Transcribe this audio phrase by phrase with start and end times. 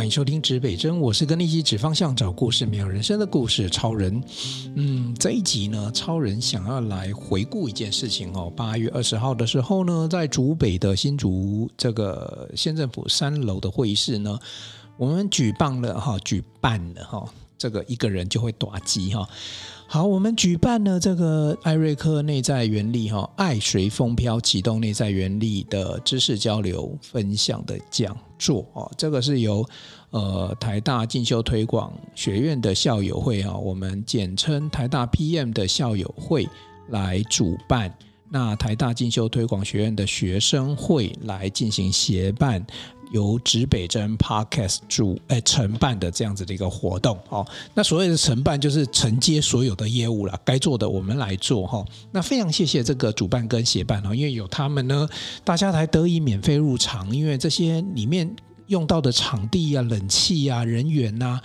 [0.00, 4.24] 欢迎收听指北针，我是跟你一起指方向、找故事、没有人生的故事超人。
[4.74, 8.50] 嗯，这一集呢，超人想要来回顾一件事情哦。
[8.56, 14.38] 八月二十号的时候呢，在竹北的新竹这个县政府三楼的会议室呢，
[14.96, 19.28] 我们举办了哈，举办了哈，这个一个人就会打击哈。
[19.92, 29.68] 好，我们举办了这个艾瑞克内在原力哈，爱随风飘启动内在原力的知识交流分享的讲座哦，这个是由
[30.10, 36.48] 呃台大进修推广学院的校友会啊，我们简称台大 PM 的校友会
[36.90, 37.92] 来主办。
[38.32, 42.64] 那台大进修推广学院的学生会来进行协办，
[43.10, 47.46] 由指北针 Podcast 主诶承办的这样子的一个活动哦。
[47.74, 51.84] 那所谓的承办就是承接所有的业务了，该做的我们来做哈。
[52.12, 55.08] 那非常谢谢这个主办跟协办哦，因为有他们呢，
[55.44, 58.30] 大家才得以免费入场，因为这些里面
[58.68, 61.42] 用到的场地啊、冷气啊、人员呐、啊、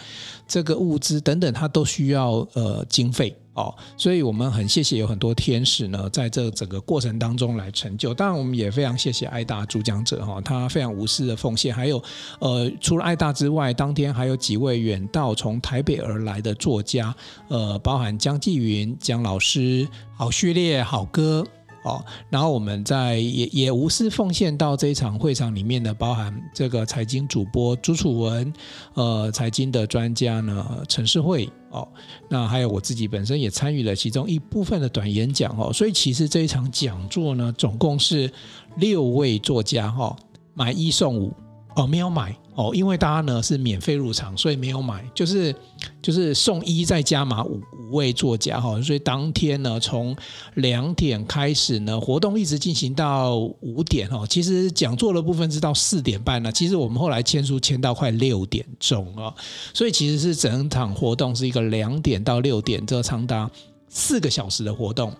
[0.47, 3.35] 这个物资等等，它都需要呃经费。
[3.55, 8.13] 哦，所以我们很谢谢有很多天使呢，在这整个过程当中来成就。
[8.13, 11.73] 当然，我们也非常谢谢爱大主讲者哈，他非常无私的奉献。
[11.73, 12.01] 还有，
[12.39, 17.15] 呃，除了爱大之外，当天还有几位远道从台北而来的作家，
[17.47, 21.45] 呃，包含江继云江老师、好序列、好哥。
[21.85, 28.51] 哦，然后我们在也也无私奉献到这一场会场里面的，包含这个财经主播朱楚文，
[28.95, 31.87] 呃，财经的专家呢陈世慧，哦，
[32.29, 38.31] 那还有我自己本身也参与了其中一部分的短演讲哦，所以其实这一场讲座呢，总共是
[38.77, 40.15] 六位作家哈、哦，
[40.53, 41.33] 买一送五
[41.75, 42.35] 哦，没有买。
[42.55, 45.53] 哦，因为大家呢是免费入场，所以没有买，就是
[46.01, 50.15] 就是送一再加码五五位作家哈，所以当天呢从
[50.53, 59.33] 两点开始呢活动一直进行到五点哈，其实讲座的部分是到四点半呢，其实我们后来签书签到快六点钟哦，
[59.73, 63.51] 所以其实是整场活动是一个两点到六点，这长达
[63.89, 65.13] 四个小时的活动。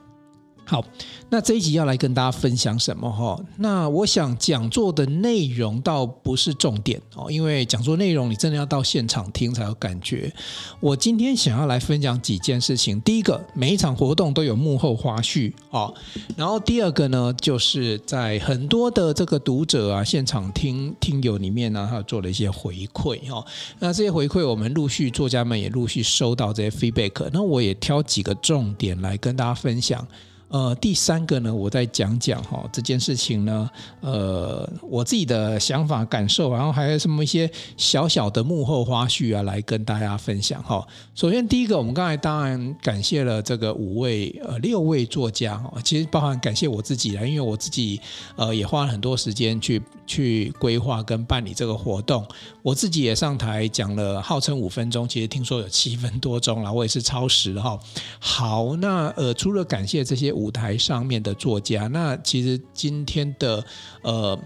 [0.68, 0.84] 好，
[1.30, 3.40] 那这一集要来跟大家分享什么哈？
[3.58, 10.34] 那我想讲座的内容倒不是重点哦，因为讲座内容你真的要到现场听才有感觉。
[10.80, 13.00] 我今天想要来分享几件事情。
[13.02, 15.94] 第一个，每一场活动都有幕后花絮哦。
[16.36, 23.46] 然后第二个呢，就是在很多的这个读者啊，现场听听友里面呢，他做了一些回馈哦。
[23.78, 27.30] 那这些回馈，我们陆续作家们也陆续收到这些 feedback。
[27.32, 30.08] 那我也挑几个重点来跟大家分享。
[30.48, 33.70] 呃，第三个呢，我再讲讲哈这件事情呢，
[34.00, 40.88] 呃，我自己的想法感受，然后还有什么一些小小的幕后花絮啊，来跟大家分享哈。
[41.16, 48.00] 首先第一个，我们刚才当然感谢了这个五位呃六位作家哈，其实包含感谢我自己啦，因为我自己
[48.36, 52.24] 呃也花了很多时间去去规划跟办理这个活动，
[52.62, 57.80] 我自己也上台讲了，号称五分钟，其实听说有七分多钟了，我也是超时了哈。
[58.20, 60.35] 好，那呃除了感谢这些。
[60.36, 63.64] 舞台上面的作家，那其实今天的
[64.04, 64.38] 呃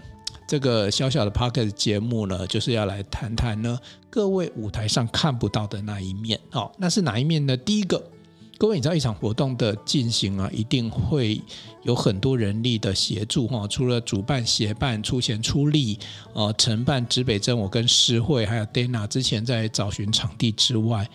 [0.46, 3.78] 这个小小的 Podcast 节目呢，就是要来谈谈呢
[4.08, 6.40] 各位舞台上看不到的那一面。
[6.52, 7.56] 哦，那是哪一面呢？
[7.56, 8.02] 第一个，
[8.58, 11.40] 各位你知道一场活动的进行啊，一定会
[11.82, 13.66] 有很多人力的协助哈。
[13.68, 15.98] 除了主办、协办出钱出力，
[16.32, 21.08] 呃，承办指北针，我跟诗慧还有 Dana 之前在找寻场地之外，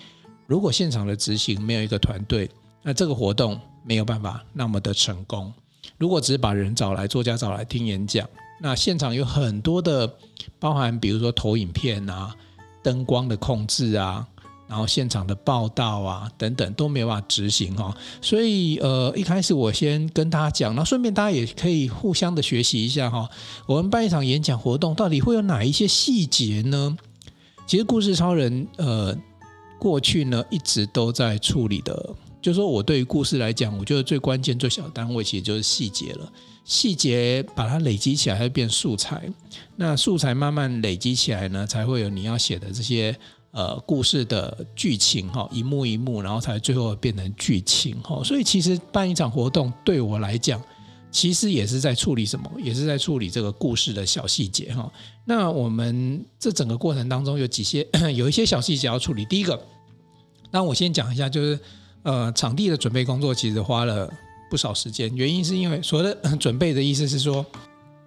[0.47, 2.49] 如果现场的执行没有一个团队，
[2.81, 3.59] 那这个活动。
[3.85, 5.53] 没有办法那么的成功。
[5.97, 8.27] 如果只是把人找来，作家找来听演讲，
[8.59, 10.11] 那现场有很多的
[10.59, 12.35] 包含，比如说投影片啊、
[12.83, 14.25] 灯光的控制啊，
[14.67, 17.95] 然后现场的报道啊等等都没有办法执行哈。
[18.21, 23.29] 所以呃，一开始我先跟大家讲，那顺便大家也可以互相的学习一下哈。
[23.67, 26.97] 我们办一场演讲活动，到底会有哪一些细节呢？
[27.67, 29.15] 其实故事超人呃
[29.79, 32.15] 过去呢一直都在处理的。
[32.45, 36.31] 就是说我对于故事来讲，我觉得最关键、最小的单位其实就是细节了。
[36.63, 39.27] 细节把它累积起来，会变素材。
[39.75, 43.17] 那素材慢慢累积起来呢，才会有你要写的这些
[43.49, 48.23] 呃故事的剧情哈，一幕一幕，然后才最后变成剧情哈。
[48.23, 50.61] 所以其实办一场活动对我来讲，
[51.09, 52.47] 其实也是在处理什么？
[52.63, 54.87] 也是在处理这个故事的小细节哈。
[55.25, 59.25] 那我们这整个过程当中有几些 有一些小细节要处理。
[59.25, 59.59] 第一个，
[60.51, 61.59] 那我先讲一下，就是。
[62.05, 64.07] 呃，场地的准备工作其实花了
[64.47, 67.43] 不少时间，原因是因为所谓的 准备的意思是说，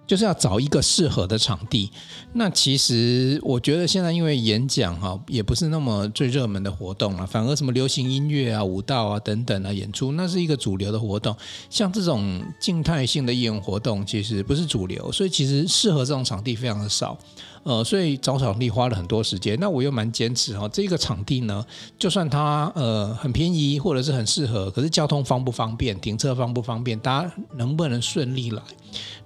[0.07, 1.91] 就是要找一个适合的场地。
[2.31, 11.35] 那其实我觉得现在因为演讲哈也不是那么最热门的活动了，反而什么流行音乐啊、舞蹈啊等等啊演出，那是一个主流的活动。
[11.69, 17.17] 像这种静态性的演活动其实不是主流，所以其实适合这种场地非常的少。
[17.63, 19.57] 呃，所以找场地花了很多时间。
[19.59, 21.65] 那我又蛮坚持哈，这个场地呢，
[21.97, 28.61] 就算它呃很便宜或者是很适合，可是交通方不方便，停车方不方便，大家能不能顺利来？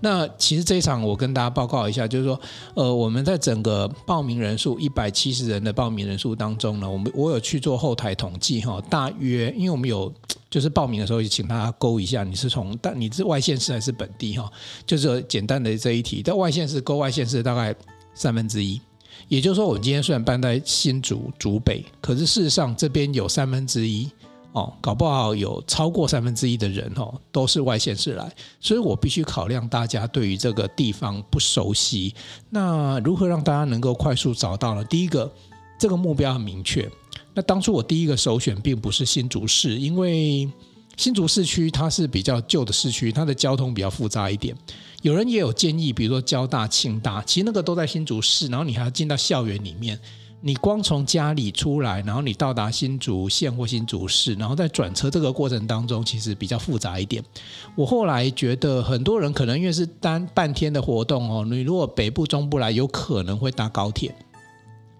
[0.01, 2.39] 那其实这一场我跟大家报告一下，就是说，
[2.73, 10.11] 呃，我们在整个报名人数一百七十人的报名人数当中呢，我们我有去做后台统计哈，大约因为我们有
[10.49, 14.51] 就是报名的时候也，请大家勾一下，你是从但你是外县市还是本地哈，
[14.85, 17.73] 就是简单的这一题，在外县市勾外县市大概
[18.13, 18.79] 三分之一，
[19.27, 24.09] 也就是说，我今天虽然办在新竹竹北，可是事实上这边有三分之一。
[24.53, 32.13] 哦，搞不好有超过三分之一的人哦，都是外县市来，所以我必须考量大家对于这个地方不熟悉。
[32.51, 34.85] 那如何让大家能够快速找到呢？
[34.85, 35.27] 第一个，
[35.79, 36.87] 这个目标很明确。
[37.33, 40.47] 那当初我第一个首选并不是新竹市，因为
[40.97, 44.55] 新竹市区它是比较旧的市区，它的交通比较复杂一点。
[45.01, 49.99] 有人也有建议，比如说交大、清大，其实那个都在新竹市，然后你还要进到校园里面。
[50.45, 57.23] 你光从家里出来，然后你到达新竹县或新竹市，然后再转车，这个过程当中其实比较复杂一点。
[57.77, 64.13] 我后来觉得，很多人可能因为是单半天的活动哦，你如果北部中部来，有可能会搭高铁，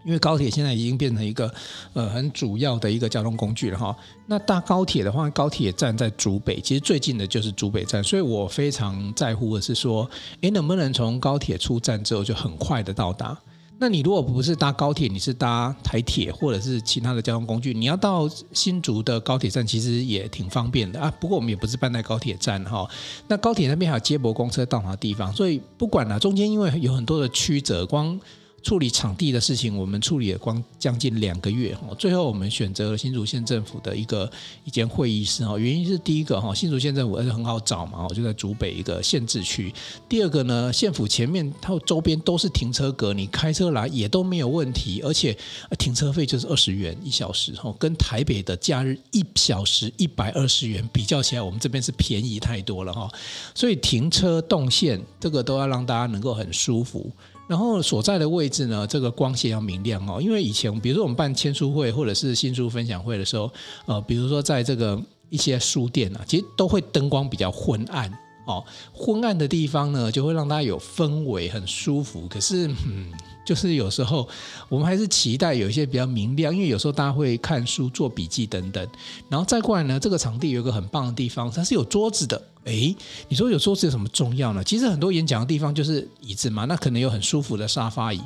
[0.04, 1.52] 因为高铁现在已经变成一个
[1.94, 3.96] 呃很主要的一个交通工具了哈。
[4.28, 10.10] 那搭高铁的话，高铁站在竹北，其实最近的就是竹北站，所以我非常在乎的是说，
[10.42, 13.38] 诶，能不能从高铁出站之后就很快的到达？
[13.80, 21.12] 那你如果不是搭高铁，你是搭台铁或者是其他的交通工具，你要到新竹的高铁站，其实也挺方便的啊。
[21.20, 22.88] 不过我们也不是办在高铁站哈，
[23.28, 28.20] 那高铁那边还有接驳公车到达的地方，所以不管了，中间因为有很多的曲折，光。
[28.64, 34.32] 处理场地的事情，我们处理了光将近两个月哈，最后我们选择了新竹县政府的一个
[34.64, 39.72] 一间会议室哈，原因是第一个哈，新竹县政府而且很好找嘛，就在竹北一个县治区。
[40.08, 45.38] 第二个呢，县府前面它周边都是停车格，你开车来也都没有问题，而且
[45.78, 53.10] 停车费就是二十元一小时哈，跟台北的假日一小时一百二十元比较起来，我们这边是便宜太多了哈。
[53.54, 57.12] 所以停车动线这个都要让大家能够很舒服。
[57.48, 63.52] 然后所在的位置呢，这个光线要明亮哦，因为以前比如说我们办签书会或者是新书分享会的时候，
[63.86, 65.00] 呃，比如说在这个
[65.30, 68.12] 一些书店啊，其实都会灯光比较昏暗
[68.46, 68.64] 哦，
[68.94, 72.28] 昏暗的地方呢，就会让大家有氛围，很舒服。
[72.28, 73.12] 可是，嗯。
[73.46, 74.28] 就是有时候
[74.70, 78.88] 我们还是期待有一些比较明亮，因为有时候大家会看书、做笔记等等。
[79.30, 82.42] 然后再过来呢，这个场地有一个很棒的地方，它是有桌子的。
[82.66, 82.96] 诶，
[83.28, 84.64] 你说有桌子有什么重要呢？
[84.64, 88.22] 其实很多演讲的地方就是椅子嘛，那可能有很舒服的沙发椅。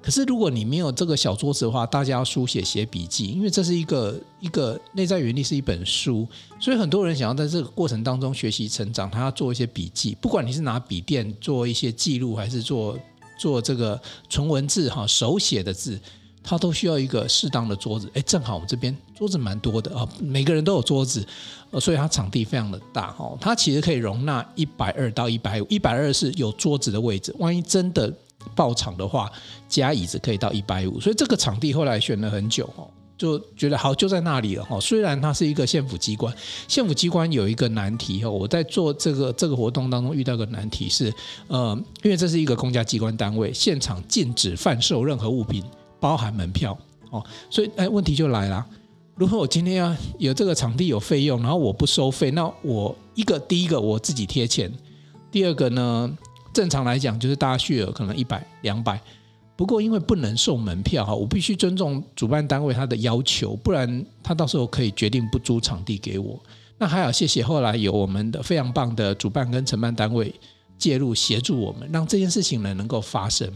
[0.00, 6.26] 可是如果你没有这个小桌子的话，大家要书写写笔记，因为这是一个一个内在原理是一本书，
[6.60, 10.16] 所以很多人想要在这个过程当中学习成长，他要做一些笔记。
[10.20, 12.96] 不管你是拿笔电做一些记录，还是做。
[13.40, 13.98] 做这个
[14.28, 15.98] 纯文字哈，手写的字，
[16.44, 18.06] 它都需要一个适当的桌子。
[18.12, 21.26] 哎，正好我们这边桌子蛮多的啊，每个人都有桌子，
[21.80, 23.34] 所以它场地非常的大哈。
[23.40, 27.34] 它其实可以容纳一百二到一百五，一百二是有桌子的位置。
[27.38, 28.12] 万一真的
[28.54, 29.32] 爆场的话，
[29.70, 31.00] 加椅子可以到一百五。
[31.00, 32.86] 所以这个场地后来选了很久哦。
[33.20, 34.80] 就觉得好，就在那里了哈。
[34.80, 36.34] 虽然它是一个县府机关，
[36.66, 38.30] 县府机关有一个难题哈。
[38.30, 41.12] 我在做这个这个活动当中遇到个难题是，
[41.48, 45.62] 呃，因为这是一个公家机关单位，现场禁止贩售任何物品，
[46.00, 46.74] 包含门票
[47.10, 47.22] 哦。
[47.50, 48.66] 所以，哎，问题就来了。
[49.16, 54.72] 如果我今天要有这个场地有费用，然后我不收费，那我一个第一个我自己贴钱，
[55.30, 56.10] 第二个呢，
[56.54, 58.98] 正常来讲就是大家续额可能一百两百。
[59.60, 66.40] 不过，因为不能送门票哈，我必须尊重主办单位他的要求，不然他到时候可以决定不租场地给我。
[66.78, 70.34] 那还好，谢谢后来有我们的非常棒的主办跟承办单位
[70.78, 73.52] 介入协助我们，让这件事情呢能够发生。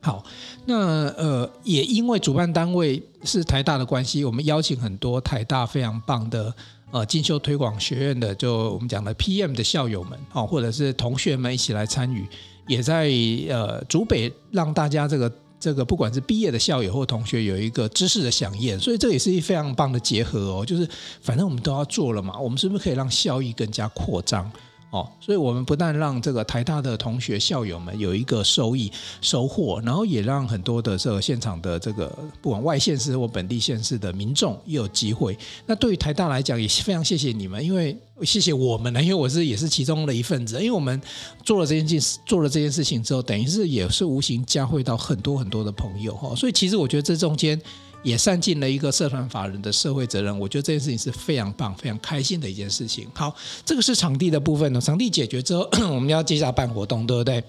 [0.00, 0.22] 好，
[0.64, 6.54] 那呃也因为主办单位是台大的关系，我们邀请很多台大非常棒的
[6.92, 12.24] 呃进修推广学院的，就我们讲的 PM 的校友们啊，或者是同学们一起来参与。
[12.66, 13.10] 也在
[13.48, 20.64] 呃竹北让大家这个这个不管是毕业的校友或同学有一个知识的响应，所以这也是一非常棒的结合哦。
[20.64, 20.88] 就是
[21.20, 24.50] 反正我们都要做了嘛，我们是不是可以让效益更加扩张？
[24.90, 28.90] 哦，所以我们不但让这个台大的同学校友们有一个收益
[29.20, 32.06] 收获，然后也让很多的这个现场的这个
[32.40, 35.36] 不管外县市或本地县市的民众也有机会。
[35.66, 40.98] 那对于台大来讲，也非常谢谢你们，因为谢谢我们呢，因为我是也是其中的一份子，因为我们
[41.44, 46.34] 做了这件事做了这件事情之后，等于是也是无形加惠到很多很多的朋友哈。
[46.34, 47.60] 所以其实我觉得这中间。
[48.02, 53.08] 也善尽了一个社团法人的社会责任，我觉得这件事情是非常棒、非常开心的一件事情。
[53.14, 53.34] 好，
[53.64, 57.42] 这个是场地的部分呢，场地解决之后， 我们要接下来办活动，对不对？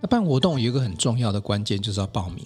[0.00, 2.44] 那办活动有一个很重要的关键，就是要报名。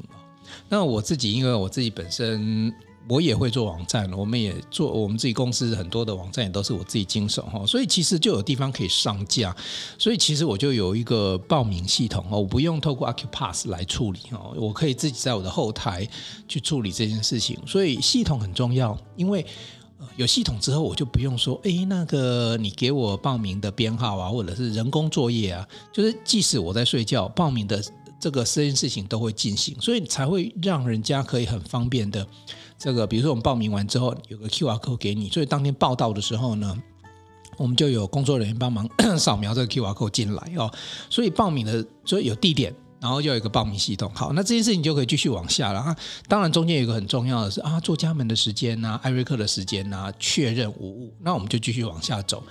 [0.69, 2.73] 那我自己，因为我自己本身。
[3.09, 9.55] 我也会做网站，我们也做我们自己公司很多的网站，也都是我自己经手哈，所以其实就有地方可以上架，
[9.97, 16.09] 所以其实我就有一个报名系统哦，我不用透过 Accupass 来处理哦，我可以自己在我的后台
[16.49, 19.47] 去处理这件事情，所以系统很重要，因为
[20.17, 27.81] 有系统之后，我就不用说，诶，那个你给我报名的编号啊，或者是人工作业啊，就是即使我在睡觉，报名的
[28.19, 32.27] 这个这件事情都会进行，所以才会让人家可以很方便的。
[32.79, 36.77] 这个，比如说我们报名完之后，有个 QR code 给你，所以当天报到的时候呢，
[37.57, 38.87] 我们就有工作人员帮忙
[39.19, 40.71] 扫描这个 QR code 进来哦。
[41.09, 44.11] 所以报名的，所以有地点，然后就有一个报名系统。
[44.15, 45.97] 好，那这件事情就可以继续往下了啊。
[46.29, 52.43] 当然中间有一个很重要的是啊，做家门的时间呐、啊，艾瑞克的时间呐、啊，确认无误，那我们就继续往下走。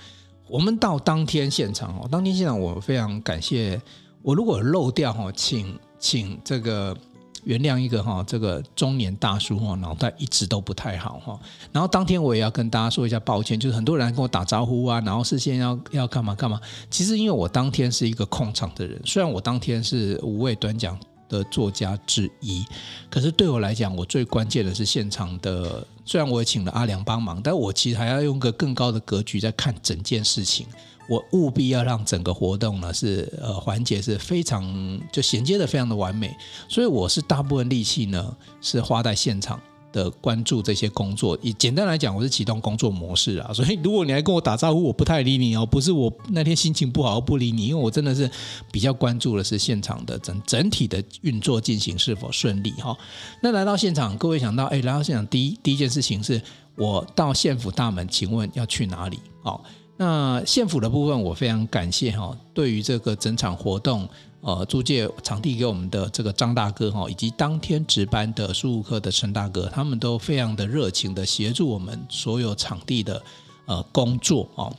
[0.48, 3.80] 我们到当天现场哦，当天现场我非常感谢，
[4.22, 6.96] 我如果漏掉哦，请请这个。
[7.46, 11.40] 原谅一个哈，这个中年大叔哈，脑袋一直都不太好哈。
[11.72, 16.60] 然后当天我也要跟大家说一下抱歉，就是很多人跟我打招呼啊，然后事先要要干嘛干嘛。
[16.90, 20.98] 其实因为我当天是一个控场的人，虽然我当天是五位短讲
[21.28, 22.64] 的作家之一，
[23.08, 25.86] 可是对我来讲，我最关键的是现场的。
[26.04, 30.64] 虽然我也请了阿良帮忙，但我其实还要用个更高的格局在看整件事情。
[31.08, 36.36] 我务必要让整个活动呢是呃环节是非常就衔接的非常的完美，
[36.68, 39.60] 所以我是大部分力气呢是花在现场
[39.92, 41.38] 的关注这些工作。
[41.40, 43.52] 以简单来讲，我是启动工作模式啊。
[43.52, 48.28] 所以如果你来跟我打招呼，我不太理你哦，不是我那天心情不好不理你，因为我真的是
[48.72, 52.96] 比较关注的是现场的整整体的运作进行是否顺利哈。
[53.40, 56.42] 那来到现场，各位想到哎，来到现场第一第一件事情是
[56.76, 59.20] 我到县府大门，请问要去哪里？
[59.42, 59.60] 哦。
[59.96, 64.08] 那县府的部分，我非常感谢哈，对于这个整场活动，
[64.42, 73.22] 呃，租借场地给我们的这个张大哥哈，以及当天值班的输入科的陈大哥，他们都非常的热情的协助我们所有场地的
[73.64, 74.70] 呃工作哦。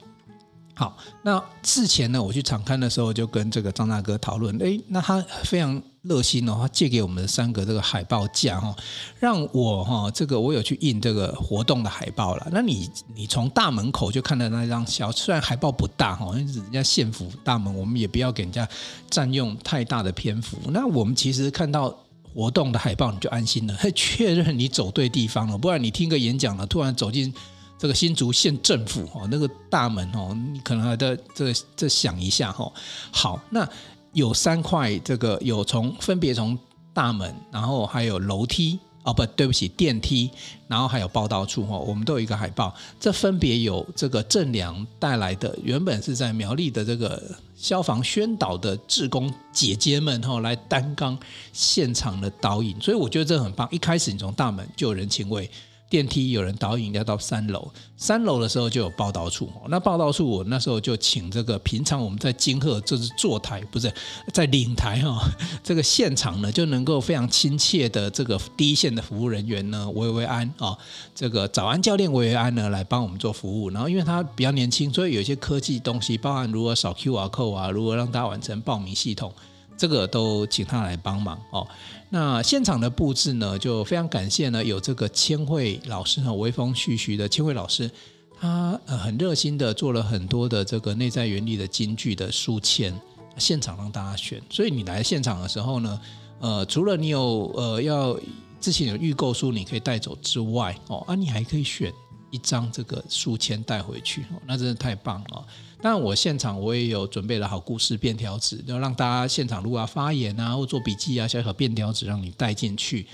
[0.75, 8.75] 好，那事前呢，我去场勘的时候就跟这个张大哥讨论，诶，那他非常热心哦，他借给我们三个这个海报架哈，
[9.19, 12.47] 让我哈这个我有去印这个活动的海报了。
[12.51, 18.67] 那你你从大门口就看到那张小，虽然海报不大哈，因为人家县府大门，我们也不要给人家
[19.09, 20.57] 占用太大的篇幅。
[20.69, 21.95] 那我们其实看到
[22.33, 25.57] 活动的海报，你就安心了， 确认你走对地方了。
[25.57, 27.33] 不然你听个演讲了，突然走进。
[27.79, 32.73] 这个新竹县政府哦，那个大门哦，你可能还得这这想一下哈。
[33.11, 33.69] 好，那
[34.17, 36.57] 有三块，这个有从分别从
[36.91, 40.31] 大门，然后还有楼梯哦，不对不起，电梯，
[40.67, 42.73] 然后还有报道处哈，我们都有一个海报。
[42.99, 47.21] 这分别有这个郑良带来的，原本是在苗栗的这个
[47.55, 51.15] 消防宣导的志工姐姐们哈，来担纲
[51.53, 53.67] 现场的导引，所以我觉得这很棒。
[53.71, 55.47] 一开始你从大门就有人情味。
[55.89, 59.49] 电梯有人导引要到三楼，三楼的时候就有报道处。
[59.69, 63.91] 那报道处我那时候就请这个平常我们在金鹤就是坐台，不是
[64.33, 65.17] 在领台哈，
[65.63, 70.77] 这个现场呢就能够非常亲切的这个第一线的服务人员呢维维安啊，
[71.15, 73.69] 这个早安教练维维安呢来帮我们做服务。
[73.69, 79.31] 然后因为他比较年轻，所以有一些科技东西，包含如何扫 QR code 啊，如何让大家完成报名系统。
[79.77, 81.67] 这个都请他来帮忙哦。
[82.09, 87.91] 那现场的布置呢，就非常感谢呢，有这个千惠老师哈，微风徐徐的千惠老师，
[88.39, 92.97] 他呃很热心的做了很多的这个内在原理的金句的书签，
[93.37, 94.41] 现场让大家选。
[94.49, 96.01] 所以你来现场的时候呢，
[96.39, 98.17] 呃，除了你有呃要
[98.59, 101.93] 之前有预购书你可以带走之外哦，啊，你还可以选
[102.31, 105.45] 一张这个书签带回去哦，那真的太棒了。
[105.79, 113.05] 当然，我现场我也有准备了好故事便条纸，要让大家现场如果要发言啊，或做笔记啊，小小便条纸让你带进去。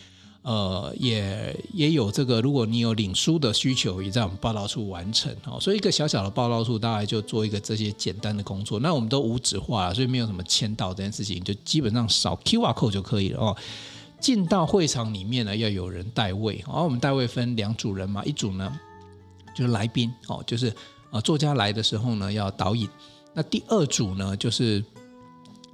[0.43, 5.57] 呃，也也有这个，如果你有领书的需求，也在我们报道处完成哦。
[5.59, 8.79] 所以一个小小的报道处，大概就做一个这些简单的工作。
[8.79, 13.55] 那我们都无纸化了，所以没有什么签到这件事情，就基本上扫 QR code 就可以了哦。
[14.19, 18.79] 进到会场里面呢，要有人带位，而我们带位分两组人嘛，一组呢
[19.55, 20.73] 就是来宾哦，就是。
[21.13, 22.87] 啊，作家来的时候呢，要导引；
[23.33, 24.83] 那第二组呢，就是。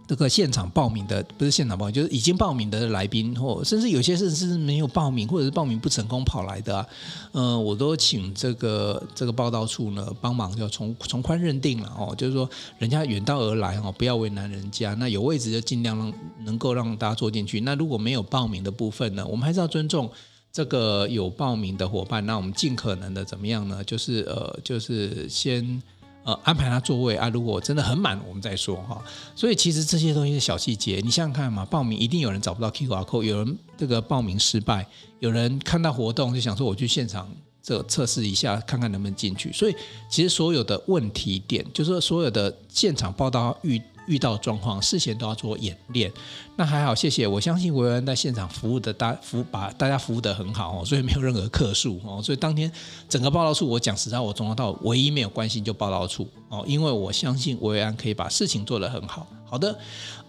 [0.09, 6.87] 这个现场报名的不是现场报名，就是已经报名的来宾，或甚至有些甚至是没有报名，或者是报名不成功跑来的啊，
[7.31, 17.61] 呃，我都请这个这个报道处呢帮忙，就从从宽认定了哦，就是说人家远道而来哦，不要为难人家，那有位置就尽量让能够让大家坐进去。
[17.61, 20.09] 那如果没有报名的部分呢，我们还是要尊重
[20.51, 23.83] 这个有报名的伙伴，那我们尽可能的怎么样呢？
[23.83, 25.81] 就是呃，就是先。
[26.25, 29.01] 呃，安排他座位啊，如果真的很满，我们再说哈。
[29.33, 34.85] 所以其实这些东西是小细节，你想想看嘛，报名一定有人找不到 QR code，有人这个报名失败，
[35.19, 37.27] 有人看到活动就想说我去现场
[37.63, 39.51] 这测试一下，看看能不能进去。
[39.53, 39.75] 所以
[40.11, 43.81] 其实所有的问题点，就是说所有的现场报道遇。
[44.09, 46.11] 遇到状况，事前都要做演练。
[46.57, 47.27] 那还好，谢谢。
[47.27, 52.19] 我相信维恩在现场服务的大服，把大家服务得很好哦，所以没有任何客诉哦。
[52.25, 52.69] 所以当天
[53.07, 59.27] 整个报道处，我讲实在，我从头到唯一没有关心就报道处哦，因为我相信维安可以把事情做得很好。
[59.45, 59.77] 好的，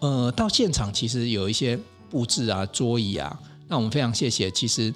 [0.01, 1.79] 呃，到现场其实有一些
[2.11, 4.51] 布置啊、桌椅啊，那我们非常谢谢。
[4.51, 4.93] 其实。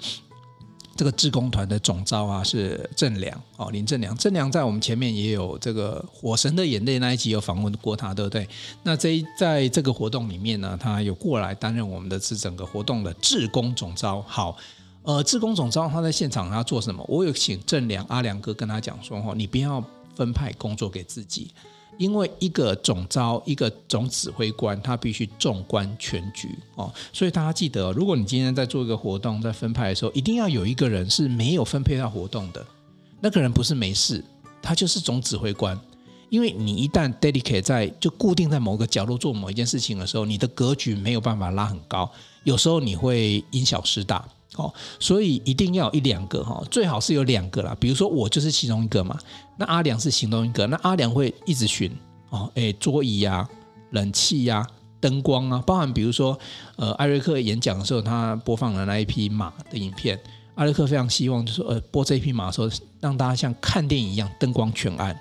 [0.95, 4.15] 这个志工团的总召啊是郑良哦，林郑良。
[4.15, 8.47] 郑良在我们前面也有这个《火神的眼泪》那一集有访问过他，对不对？
[8.83, 14.21] 那这一在这个活动里面呢，他有过来担任我们的这整个活动的志工总召。
[14.21, 14.55] 好，
[15.03, 17.03] 呃，志工总召他在现场他做什么？
[17.09, 19.83] 我有请郑良阿良哥跟他讲说：哦，你不要
[20.15, 21.51] 分派工作给自己。
[21.97, 32.65] 因为一个总召，一个总指挥官，他必须纵观全局哦，所以大家记得，如果你今天在做一个活动，在分派的时候，一定要有一个人是没有分配到活动的，
[33.21, 34.23] 那个人不是没事，
[34.61, 35.79] 他就是总指挥官。
[36.29, 42.11] 因为你一旦 dedicate 在就固定在某个角落做某一件事情的时候，你的格局没有办法拉很高，
[42.43, 44.27] 有时候你会因小失大。
[44.57, 47.75] 哦，所以一定要有一两个哈，最好是有两个啦。
[47.77, 49.19] 比如说我就是其中一个嘛，
[49.57, 51.91] 那阿良是行动一个，那阿良会一直巡
[52.29, 53.47] 哦，诶，桌椅呀、
[53.91, 54.67] 冷气呀、啊、
[54.99, 56.37] 灯光啊，包含比如说
[56.75, 60.19] 呃，艾瑞克演讲的时候，他播放了那一匹马的影片，
[60.55, 62.69] 艾瑞克非常希望就是说呃，播这一匹马的时候，
[62.99, 65.17] 让大家像看电影一样，灯光全暗。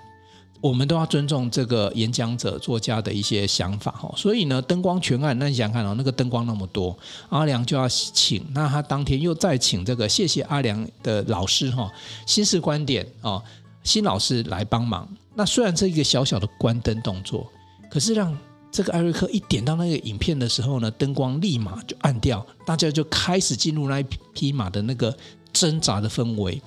[0.61, 6.99] 我们都要尊重这个演讲者、作家的一些想法哈，所以呢，灯光全暗，那你想看哦，那个灯光那么多，
[7.29, 11.93] 阿良就要请，那他当天又再请这个谢谢阿良的老师哈，
[12.27, 13.43] 新式观点哦，
[13.85, 15.09] 新老师来帮忙。
[15.35, 17.49] 那虽然这一个小小的关灯动作，
[17.89, 18.37] 可是让
[18.73, 25.17] 这个艾瑞克一点到那个影片的时候呢，灯光立马就暗掉，大家就开始进入那一匹马的那个
[25.53, 26.61] 挣扎的氛围。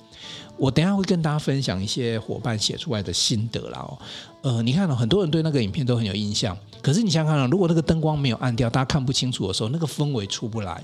[0.56, 3.98] 我等下会跟大家分享一些伙伴写出来的心得啦哦，
[4.42, 10.82] 呃，你看哦，很多人对那个影片都很有印象，可是你想想看，如果那个灯光没有暗掉，大家看不清楚的时候，那个氛围出不来。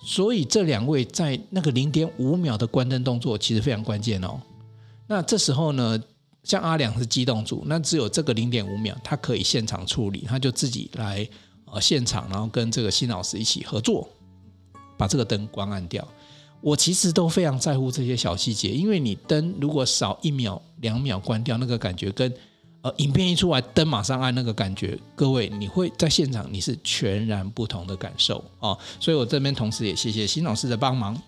[0.00, 4.40] 所以这两位在那个零点五秒的关灯动作其实非常关键哦。
[5.06, 6.00] 那这时候呢，
[6.42, 11.28] 像阿良是机动组，那只有这个零点五秒，他可以现场处理，他就自己来
[11.66, 14.08] 呃现场，然后跟这个新老师一起合作，
[14.96, 16.06] 把这个灯关暗掉。
[16.60, 22.32] 我其实都非常在乎这些小细节，因为你灯如果少一秒、两秒关掉，那个感觉跟
[22.82, 28.76] 呃影片一出来灯马上按那个感觉，各位你会在现场你是全然不同的感受哦。
[28.98, 31.20] 所以我这边同时也谢谢新老师的帮忙。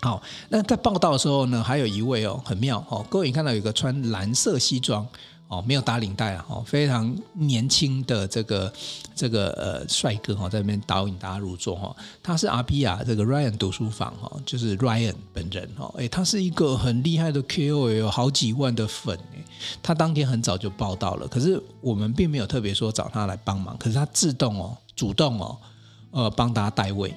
[0.00, 5.06] 好，那在报道的时候呢，还有一位哦很妙哦，各位看到有一个穿蓝色西装。
[5.50, 6.44] 哦，没有打领带啊！
[6.50, 8.70] 哦，非常年轻的这个
[9.14, 11.96] 这个呃帅哥哈，在那边导引大家入座哈。
[12.22, 15.90] 他是阿比亚这个 Ryan 读书坊哈，就是 Ryan 本人哈。
[15.96, 19.42] 诶，他是一个很厉害的 KOL，有好几万的粉诶。
[19.82, 25.56] 他当天很早就报道了，可是我们并没有特别说找他来帮忙，可是他自动哦，主动哦，
[26.10, 27.14] 呃，帮大家代位。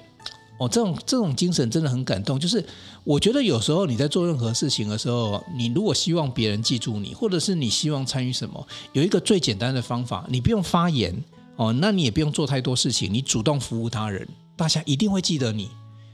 [0.61, 2.39] 哦，这种这种精神真的很感动。
[2.39, 2.63] 就是
[3.03, 11.11] 我觉得有时候你在做任何事情的时候，你如果希望别人记住你，或者是你希望参与什么，有一个最简单的方法，你不用发言
[11.55, 15.67] 哦，那你也不用做太多事情，你主动服务他人，大家一定会记得你。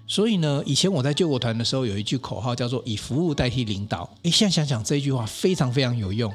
[0.08, 4.10] 所以呢，以前我在救国团的时候，有一句口号叫做“以服务代替领导”。
[4.24, 6.32] 诶，现在想想这句话非常非常有用。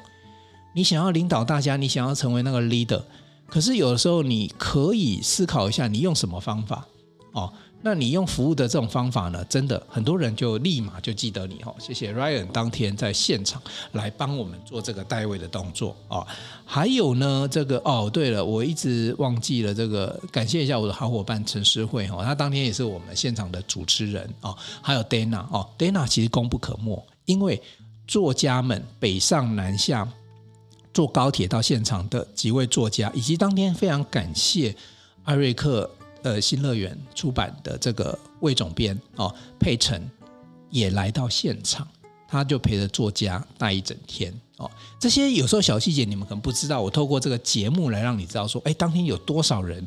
[0.75, 3.03] 你想要领导大家，你想要成为那个 leader，
[3.47, 6.87] 可是有的时候你可以思考一下，你用什么方法
[7.33, 7.51] 哦。
[7.85, 11.75] 那你用服务的这种方法呢，真的很多人就立马就记得你哈。
[11.81, 16.25] 谢谢 Ryan 当天在现场来帮我们做这个代位的动作啊。
[16.65, 24.55] 还有呢，这个哦，对了，我一直忘记了这个，感谢一下我的好伙伴陈诗慧哈，他当天也是我们现场的主持人啊。
[24.81, 27.61] 还有 Dana 哦，Dana 其实功不可没，因为
[28.07, 30.09] 作家们北上南下
[30.95, 34.77] 坐高铁到现场的几位作家，以及当天非常感谢
[35.25, 35.91] 艾瑞克。
[36.23, 40.01] 呃，新乐园出版的这个魏总编哦，佩岑
[40.71, 41.87] 也来到现场，
[42.29, 44.71] 他就陪着作家待一整天哦。
[45.01, 49.85] 这些有时候小细节你们可能不知道，我透过这个节目来让你知道说，哎，当天有多少人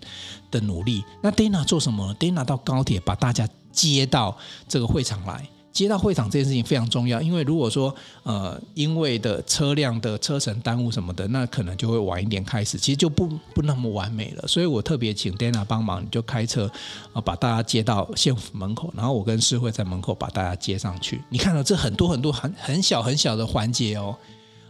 [0.52, 1.04] 的努力。
[1.24, 5.48] 那 Dana 做什么？Dana 到高铁把大家接到这个会场来。
[5.76, 14.48] 接到会场这件事情非常重要，因为如果说呃因为的车辆的车程耽误什么的，那可能就会晚一点开始，其实就不不那么完美了。
[14.48, 16.72] 所以我特别请 Dana 帮忙，你就开车
[17.12, 21.22] 啊把大家接到县府门口，然后我跟诗慧在门口把大家接上去。
[21.30, 24.16] 你看到这很多很多很很小很小的环节哦。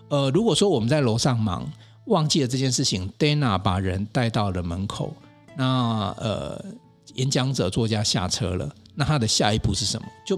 [0.09, 1.71] 呃，如果说我们在楼上忙
[2.05, 5.13] 忘记了这件事情，Dana 把人带到了门口，
[5.55, 6.65] 那呃
[7.13, 10.07] 演讲者作家下车了，那他的下一步是什么？
[10.25, 10.35] 就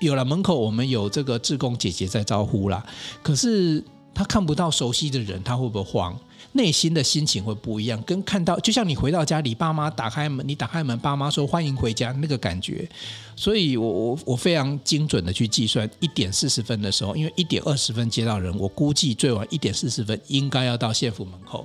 [0.00, 2.84] 有了门口，我们有这个志工姐姐在招呼啦。
[3.22, 3.82] 可是
[4.12, 6.18] 他看不到熟悉的人，他会不会慌？
[6.52, 8.02] 内心的心情会不一样。
[8.02, 12.88] 跟看到，就像你回到家里，爸妈打开门，你打开门，爸妈说欢迎回家，那个感觉。
[13.36, 21.64] 所以我我我非常精准的去计算，一点四十分的时候，因为一点二十分接到人，我估计最晚一点四十分应该要到县府门口。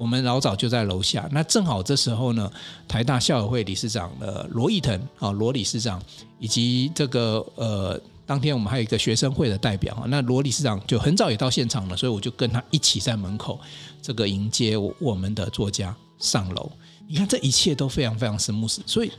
[0.00, 2.50] 我们老早就在楼下，那正好这时候呢，
[2.88, 6.02] 台大校友会理事长的罗义腾啊，罗理事长，
[6.38, 13.60] 以及这个呃，当天我们还有一个学生会的代表啊，那罗理事长就很早也到现场了，所以我就跟他一起在门口
[14.00, 16.72] 这个迎接我们的作家上楼。
[17.06, 19.12] 你看这一切都非常非常 smooth，所以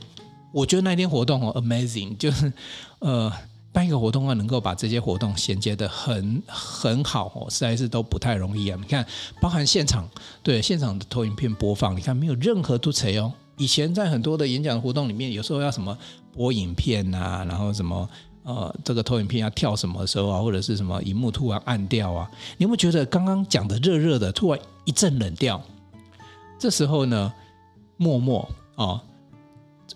[0.52, 2.52] 我觉得那天活动哦，amazing，就是
[2.98, 3.32] 呃。
[3.72, 8.78] 办一个活动啊，能够把这些活动衔接得很很好哦，实在是都不太容易啊。
[8.78, 9.06] 你看，
[9.40, 10.06] 包含现场
[10.42, 13.32] 对现场的投影片播放，你看没有任何突槌哦。
[13.56, 15.96] 以前在很多的演讲活动里面，有时候要什么
[16.34, 18.08] 播影片、啊，然后什么
[18.42, 25.62] 呃这个投影片要跳什么时候啊，或者是什么荧幕突然暗掉啊，你有没有觉得刚刚讲的热热的，突然一阵冷掉？
[26.58, 27.32] 这时候呢，
[27.96, 29.00] 默默哦，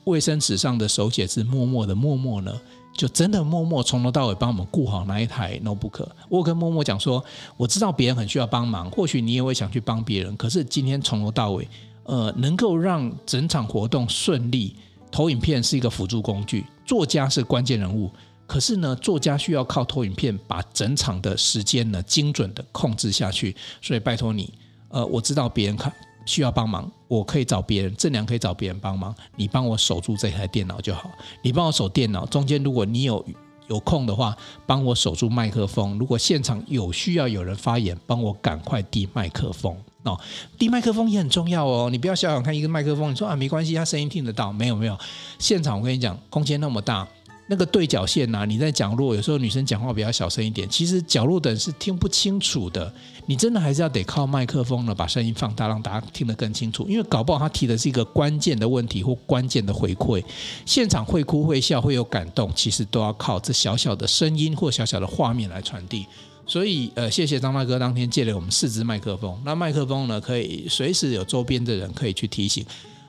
[0.04, 2.58] 卫生纸上的手写字，默默的默默呢。
[2.96, 6.06] 就真的默默从头到尾帮我们顾好那一台 notebook。
[6.28, 7.22] 我跟默默讲说，
[7.56, 10.36] 我知道别人很需要帮忙，或许你也会想去帮别人。
[10.36, 11.68] 可是今天从头到尾，
[12.04, 14.74] 呃，能够让整场活动顺利，
[15.10, 18.10] 投影片是一个辅助工具，作家是关键人物。
[18.46, 23.54] 可是呢，作家需要靠投影片把整场的时间呢精准的控制下去。
[23.82, 24.52] 所以拜托你，
[24.88, 25.92] 呃，我知道别人看。
[26.26, 29.14] 需要帮忙，我可以找别人，正良可以找别人帮忙。
[29.36, 31.10] 你帮我守住这台电脑就好。
[31.40, 33.24] 你帮我守电脑，中间如果你有
[33.68, 34.36] 有空的话，
[34.66, 35.98] 帮我守住麦克风。
[35.98, 40.20] 如果现场有需要有人发言，帮我赶快递麦克风哦。
[40.58, 41.88] 递麦克风也很重要哦。
[41.90, 44.52] 你不要小小看一个麦克风，你说啊没关系，他声音听得到。
[44.52, 44.98] 没有没有，
[45.38, 47.06] 现场我跟你讲，空间那么大。
[47.48, 52.92] 那个对角线呐、你在角落，有时候女生讲话比较小声一点，其实角落的人是听不清楚的。
[53.26, 56.84] 你真的还是要得靠麦克风呢，把声音放大，让大家听得更清楚。
[56.88, 60.22] 因为搞不好他提的是一个关键的问题或关键的回馈，
[60.64, 66.04] 现场会哭会笑会有感动，其实都要靠这小小的声音或小小的画面来传递。
[66.46, 72.64] 所以呃，谢谢张大哥当天借了我们四支麦克风，那麦克风呢可以随时有周边的人可以去提醒。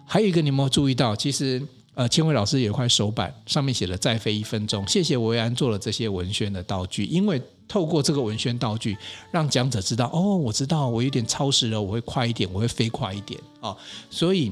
[0.06, 1.62] 还有一个你有没有注意到，其实。
[1.98, 4.86] 呃，千惠老师有一块手板，上面写了“再飞一分钟”。
[4.88, 8.96] 谢谢维安做了这些文宣的道具，因为透过这个文宣道具，
[9.32, 13.78] 让讲者知道哦，我知道我有点超时了，我会快一点，我会飞快一点啊、哦。
[14.12, 14.52] 所以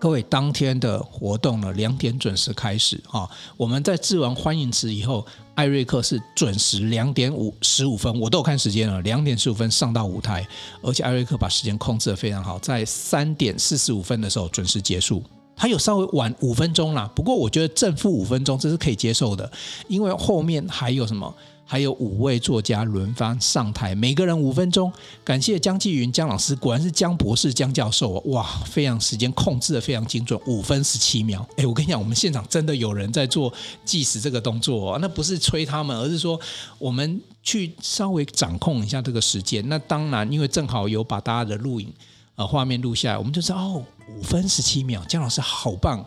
[0.00, 3.30] 各位，当天的活动呢，两点准时开始啊、哦。
[3.56, 10.44] 我们在致完欢迎词以后，艾瑞克是准时两点五十五分，我都有看时间了，两点十五分上到舞台，
[10.82, 15.22] 而且艾瑞克把时间控制得非常好，在三点四十五分的时候准时结束。
[15.58, 19.50] 他有稍微晚五分钟啦，不过我觉得正负五分钟这是可以接受的，
[19.88, 21.34] 因为后面还有什么？
[21.70, 24.90] 还有五位作家轮番上台，每个人五分钟。
[25.22, 31.46] 感谢江继云江老师，果然是江博士江教授哇，非常时间控制得非常精准，五分十七秒。
[31.58, 33.52] 哎，我跟你讲，我们现场真的有人在做
[33.84, 36.40] 计时这个动作哦，那不是催他们，而是说
[36.78, 39.62] 我们去稍微掌控一下这个时间。
[39.68, 41.92] 那当然，因为正好有把大家的录影。
[42.38, 43.84] 呃，画面录下来，我们就知道哦，
[44.16, 46.02] 五分十七秒，姜老师好棒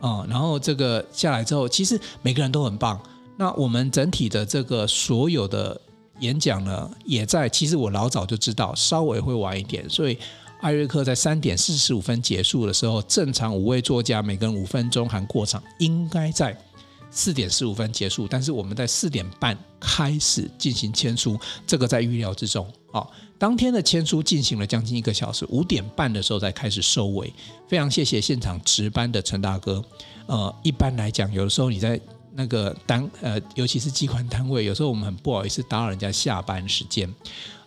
[0.00, 3.00] 啊、然后这个下来之后，其实每个人都很棒。
[3.36, 5.80] 那我们整体的这个所有的
[6.20, 7.48] 演讲呢，也在。
[7.48, 10.18] 其实我老早就知道，稍微会晚一点，所以
[10.60, 16.56] 艾瑞克在三点四十五分结束的时候，正常五位作家每个人五分钟含过场，应该在
[17.10, 18.26] 四点十五分结束。
[18.28, 23.06] 但是我们在四点半开始进行签书，这个在预料之中啊。
[23.38, 27.32] 当天的签书进行了将近一个小时，五点半的时候才开始收尾。
[27.68, 29.82] 非常谢谢现场值班的陈大哥。
[30.26, 31.98] 呃，一般来讲，有的时候你在
[32.34, 37.08] 那个单呃，尤其是机关单位，有时候我们很不好意思打扰人家下班时间。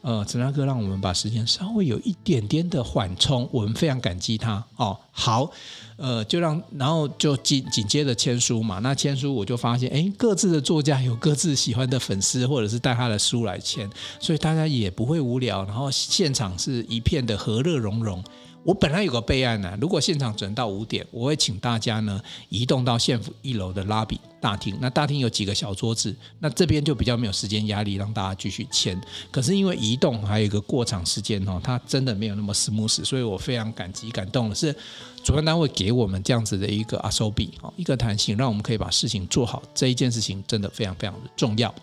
[0.02, 4.98] 呃，陈大哥让我们把时间稍微有一点点的缓冲，我们非常感激他哦。
[5.12, 5.52] 好，
[5.96, 8.80] 呃，就让然后就紧紧接着签书嘛。
[8.80, 15.64] 那签书我就发现，哎，各自的作家有各自喜欢的粉丝，或者是带他的书来签，所以大家也不会无聊。
[15.66, 18.24] 然后现场是一片的和乐融融。
[18.64, 24.78] 我本来有个备案呢、如果现场只能到五点，我会请大家呢移动到县府一楼的拉比大厅。
[24.80, 29.00] 那大厅有几个小桌子，那这边就比较没有时间压力，让大家继续签。
[29.32, 34.76] 可是因为移动还有一个过场时间哦，它真的没有那么 smooth，所以我非常感激感动的是
[35.24, 39.64] 主办单位给我们这样子的一个阿 s o b 哦，一个弹性，让我们可以把事情做好。
[39.74, 41.74] 这一件事情真的非常非常的重要。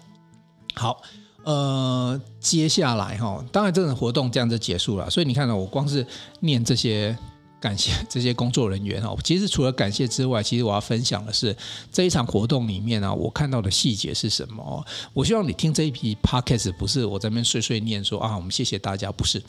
[0.75, 1.03] 好。
[1.49, 5.09] 呃，接下来哈，当然这种活动这样就结束了。
[5.09, 6.07] 所以你看呢我光是
[6.41, 7.17] 念这些
[7.59, 11.57] 感谢这些工作人员哈，其实除了感谢之外，其实我要分享的是
[11.91, 14.87] 这一场活动里面呢，我看到的细节是什么？
[15.15, 19.43] 我希望你听这一批 podcast 不是我在那边碎碎念说啊，我们谢谢大家，不是。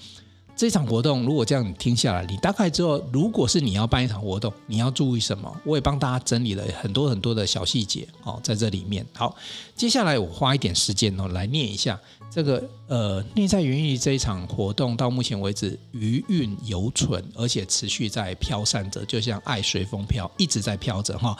[0.60, 5.50] 这场活动如果这样你听下来，你大概知道，如果是你要办一场活动，你要注意什么？
[5.63, 9.06] 我也帮大家整理了很多很多的小细节哦，在这里面。
[9.13, 9.34] 好，
[9.74, 11.98] 接下来我花一点时间哦，来念一下
[12.30, 21.38] 这个呃内在原力这一场活动到目前为止余韵犹存，而且持续在飘散着，就像爱随风飘，一直在飘着哈。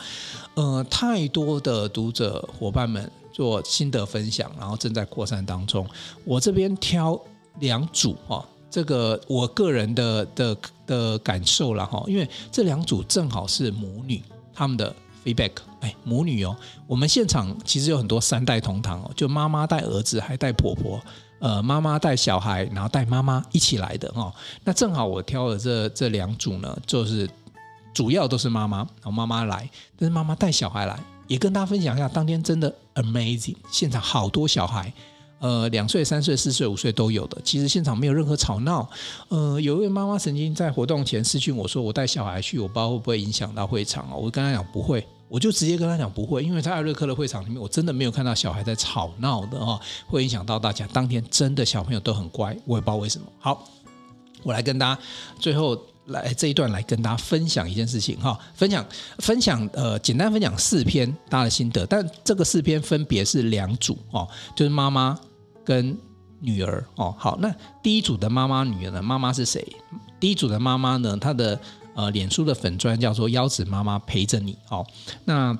[0.54, 5.86] 呃，太多的读者伙伴们做心得分享，然后正在扩散当中。
[6.24, 7.20] 我这边挑
[7.58, 8.42] 两组哈。
[8.70, 10.56] 这个我个人的的
[10.86, 14.22] 的感受了哈，因为这两组正好是母女
[14.54, 16.56] 他们的 feedback，哎，母女哦，
[16.86, 21.00] 我们现场其实有很多三代同堂哦，就妈妈带儿子还带婆婆，
[21.40, 24.32] 呃，妈妈带小孩，然后带妈妈一起来的哦。
[24.64, 27.28] 那正好我挑的这这两组呢，就是
[27.92, 34.92] 主要都是妈妈，然后妈妈来，但是妈妈带小孩来，也跟大家分享一下，当天真的 amazing，现场好多小孩。
[35.40, 37.40] 呃，两岁、三岁、四岁、五岁都有的。
[37.42, 38.86] 其实现场没有任何吵闹。
[39.28, 50.86] 呃，有一位妈妈曾经在活动前私讯我说：“我带小孩去，我不知道会不会影响到会场哦。”我跟他讲不会，我就直接跟他讲不会，因为在艾瑞克的会场里面，我真的没有看到小孩在吵闹的哦，会影响到大家。
[50.92, 53.26] 当天真的小朋友都很乖，我也不知道为什么。
[53.38, 53.66] 好，
[54.42, 55.00] 我来跟大家
[55.38, 55.74] 最后
[56.08, 58.84] 来这一段来跟大家分享一件事情哈，分享
[59.20, 65.18] 分享呃，简单分享四篇大家的心得，但这个四篇分别是两组哦，就是妈妈。
[65.70, 65.96] 跟
[66.40, 69.00] 女儿哦，好，那第一组的妈妈女儿呢？
[69.00, 69.64] 妈妈是谁？
[70.18, 71.16] 第一组的妈妈呢？
[71.16, 71.60] 她的
[71.94, 74.84] 呃，脸书的粉砖叫做“腰子妈妈陪着你”哦。
[75.26, 75.56] 那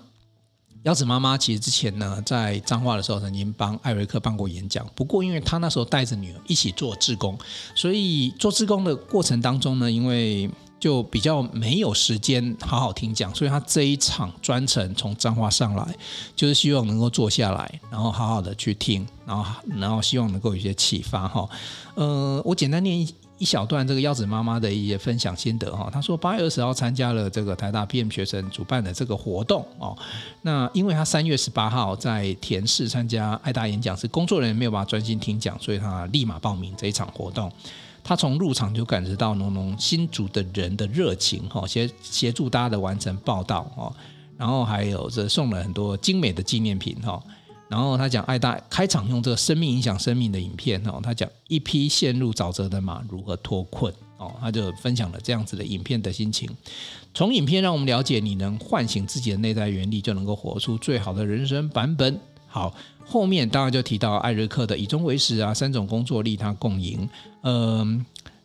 [0.83, 7.39] 腰子妈妈其实之前呢，在彰化的时候曾经帮艾瑞克办过演讲，不过因为她那时候带着女儿一起做志工，
[7.77, 15.87] 所以做志工的过程当中呢，因为就比较没有时间好好听讲，所以他这一场专程从彰化上来，
[16.35, 19.45] 就是希望能够坐下来，然后好好的去听，然后
[19.79, 21.47] 然后希望能够有一些启发哈。
[21.95, 22.99] 呃，我简单念
[23.39, 25.89] 一小段这个腰子妈妈的一些分享心得哈。
[25.93, 29.97] 她说八月二十号参加了这个台大 PM 学生主办的这个活动哦。
[30.43, 37.51] 那因为她三月十八号在田市参加爱大演讲，是工作人员没有办法专心听讲，所以她立马报名这一场活动。
[38.11, 43.95] 他从入场就感觉到浓浓新竹的人的热情，哈，协协助大家的完成报道，哈，
[44.37, 47.23] 然后还有这送了很多精美的纪念品，哈，
[47.69, 56.51] 然后他讲爱大开场用这个生命影响生命的影片，哈，他讲一匹陷入沼泽的马如何脱困，哦，他就分享了这样子的影片的心情。
[57.15, 62.19] 从影片让我们了解，你能唤醒自己的内在原力，就能够活出最好的人生版本。
[62.49, 62.75] 好。
[63.05, 67.09] 后面当然就提到艾瑞克的以终为始啊，三种工作利他共赢。
[67.43, 68.05] 嗯，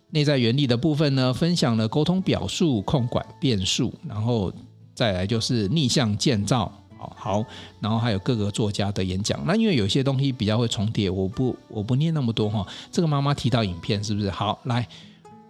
[0.09, 4.51] 内在原理的部分呢，分享了沟通表述、控管变数，然后
[4.93, 6.71] 再来就是逆向建造。
[6.97, 7.45] 好，
[7.79, 9.39] 然后还有各个作家的演讲。
[9.45, 12.65] 那因为有些东西比较会重叠，我不我不念那么多哈。
[12.91, 14.31] 这个妈妈提到影片是不是？
[14.31, 14.87] 好，来，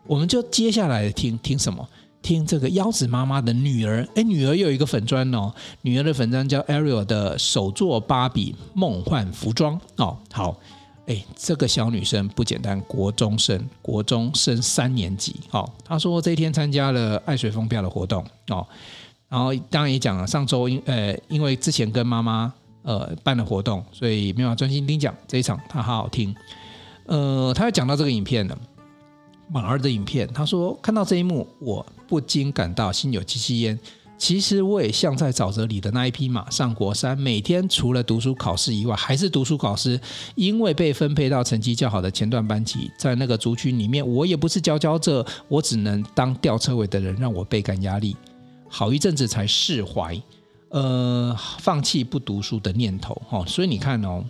[0.06, 1.88] 我们就接下来听听什么？
[2.26, 10.18] 听这个腰子妈妈的女儿，哎，女儿有一个粉专哦，女儿的粉专叫 Ariel 的手作芭比梦幻服装哦。
[10.32, 10.58] 好，
[11.06, 15.36] 哎，这个小女生不简单，国中生，国中升三年级。
[15.52, 18.66] 哦，她说这一天参加了爱随风飘的活动哦，
[19.30, 26.36] 然后当然也讲了上周因呃因为之前跟妈妈呃办了活动，所以没有办法专心听讲这一场，她好好听。
[27.06, 28.58] 呃，她要讲到这个影片了。
[29.47, 33.79] 马儿的影片，他说看到这一幕，我不禁感到心有戚戚焉。
[34.17, 39.99] 其实我也像在沼泽里的那一匹马，上国山，每天除了读书考试以外，还是读书考试。
[40.36, 48.15] 因为被分配到成绩较好的前段班级，在那个族群里面，我也不是佼佼者，我只能当吊车尾的人，让我倍感压力。
[48.69, 50.19] 好一阵子才释怀。
[50.69, 53.45] 呃放弃不读书的念头哈、哦。
[53.45, 54.23] 所以你看哦。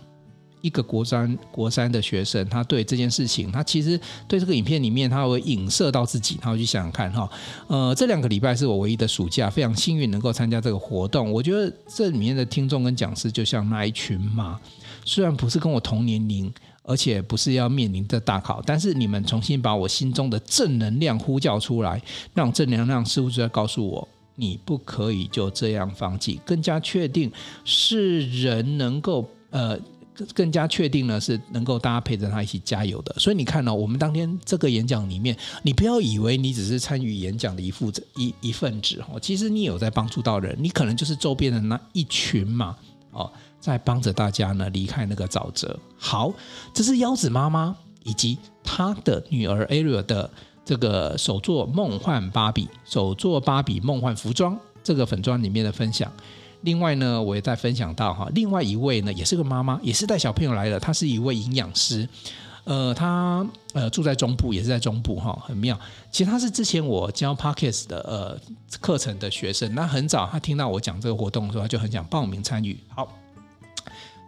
[0.66, 7.30] 一个国三国三的学生，他对这件事情，他其实对这个影片里面，他会影射到自己，他会去想想看哈。
[7.68, 11.32] 呃，这两个礼拜是我唯一的暑假，非常幸运能够参加这个活动。
[11.32, 14.58] 我觉得这里面的听众跟讲师就像那一群马，
[15.04, 16.52] 虽然不是跟我同年龄，
[16.82, 22.02] 而且不是要面临的大考，但是你们重新把我心中的正能量呼叫出来，
[22.34, 27.30] 那种正能量似乎就在告诉我，你不可以就这样放弃，更加确定
[27.64, 29.78] 是人能够呃。
[30.34, 33.14] 更加确定呢，是能够大家陪着他一起加油的。
[33.18, 42.76] 所以你看呢、我们当天这个演讲里面，你不要以为你只是参与演讲的一副一一份子哦，其实你有在帮助到人，你可能就是周边的那一群嘛
[43.10, 45.78] 哦，在帮着大家呢离开那个沼泽。
[45.96, 46.32] 好，
[46.72, 50.30] 这是腰子妈妈以及她的女儿 Ariel 的
[50.64, 56.10] 这个手作梦幻芭比、手作芭比梦幻服装这个粉装里面的分享。
[56.66, 62.08] 另外呢，我也在分享到哈，另外一位呢，也是个妈妈，也是带小朋友来的，她是一位营养师，
[62.64, 65.78] 呃，她呃住在中部，也是在中部哈，很妙。
[66.10, 68.38] 其实她是之前我教 Parkes 的呃
[68.80, 72.76] 课程的学生，那很早她听到我讲这个活动的时候，她就很想报名参与。
[72.88, 73.08] 好。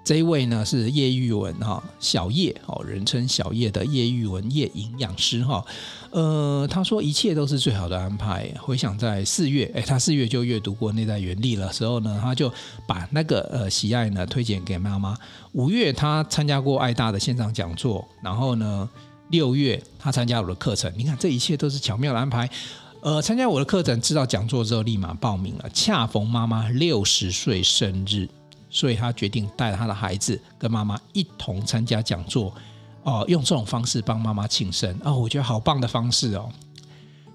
[0.08, 5.62] 这一位呢是叶玉文哈，小叶哦，人称小叶的叶玉文叶营养师哈，
[6.08, 8.50] 呃，他说一切都是最好的安排。
[8.58, 12.50] 回想在四月，哎，他四月就阅读过内在原力了时候呢，他就
[12.86, 15.14] 把那个呃喜爱呢推荐给妈妈。
[15.52, 18.88] 五月他参加过爱大的线上讲座，然后呢
[19.28, 20.90] 六月他参加我的课程。
[20.96, 22.48] 你看这一切都是巧妙的安排。
[23.02, 28.26] 呃，参加我的课程，知道讲座之后立马报名了，恰逢妈妈六十岁生日。
[28.70, 32.54] 所以他决定带他的孩子跟妈妈一同参加讲座，
[33.02, 36.50] 哦，用这种方式帮妈妈庆生哦，我觉得好棒的方式哦。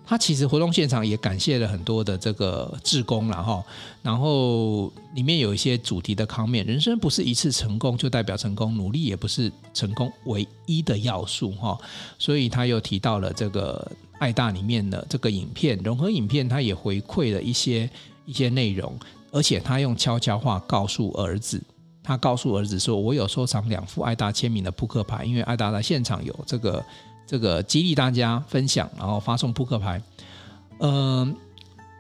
[0.06, 3.64] 他其实活动现场也感谢了很多的这个志工了哈，
[4.02, 11.78] 然后里面有一些主题的 comment，人生不是一次成功就代表成功，努力也不是成功唯一的要素哈。
[12.20, 17.90] 所以他又提到了这个爱大里面的这个影片融合影片，他也回馈了一些
[18.26, 18.94] 一些内容。
[19.34, 21.62] 而且他用悄悄话告诉儿子，
[22.02, 26.86] 他告诉儿子说：“我有收藏两副爱达签名的扑克牌，因为爱达在现场有这个
[27.26, 30.02] 这个激励大家分享，然后发送扑克牌。”
[30.80, 31.36] 嗯。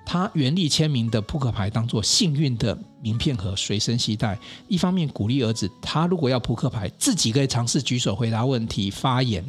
[0.05, 4.37] 他原力签名的扑克牌当做幸运的名片盒随身携带，
[4.67, 9.43] 一方面鼓励儿子，他如果要扑克牌，自己可以尝试举手回答问题、发言，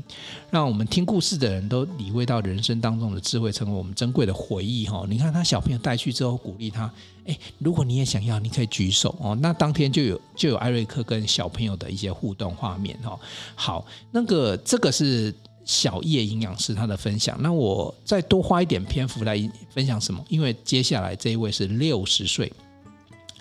[0.50, 4.86] 让我们听故事的人都体会到人生当中的智慧，成为我们珍贵的回忆。
[4.86, 6.90] 哈，你看他小朋友带去之后，鼓励他，
[7.24, 9.36] 诶，如果你也想要，你可以举手哦。
[9.40, 12.96] 那当天就有就有艾瑞克跟小朋友的一些互动画面。
[13.02, 13.18] 哈，
[13.54, 15.34] 好，那个这个是。
[15.64, 19.38] 小叶营养师他的分享，那我再多花一点篇幅来
[19.70, 20.24] 分享什么？
[20.28, 22.52] 因为接下来这一位是六十岁。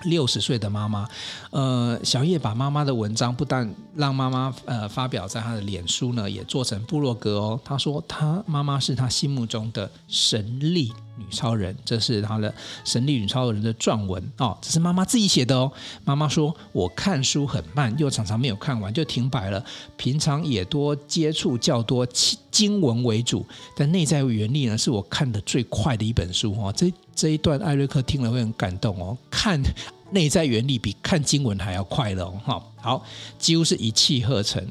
[0.04, 1.08] 六十岁的妈妈，
[1.52, 7.60] 呃，小叶把妈妈的文章不但让妈妈呃发表在她的脸书呢，也做成部落格哦。
[7.64, 15.72] 她说，她妈妈是她心目中的神力女超人，这是她的神力女超人的撰文哦，这是妈妈自己写的哦。
[16.04, 19.64] 妈妈说，我看书很慢，又常常没有看完就停摆了。
[19.98, 22.06] 平常也多接触较多
[22.52, 26.74] 经文为主，但内在原力呢，是我看的最快的一本书哦。
[26.76, 29.62] 这这一段艾瑞克听了会很感动哦，看
[30.12, 32.42] 内在原理比看经文还要快乐哦。
[32.44, 33.06] 哈，好，
[33.40, 34.64] 几乎是一气呵成，